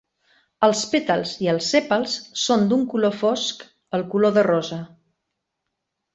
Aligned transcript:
Els 0.67 0.79
pètals 0.93 1.33
i 1.45 1.49
els 1.53 1.67
sèpals 1.73 2.15
són 2.45 2.65
d"un 2.71 2.87
color 2.95 3.15
fosc, 3.19 3.63
el 3.99 4.07
color 4.15 4.35
de 4.41 4.47
rosa. 4.49 4.81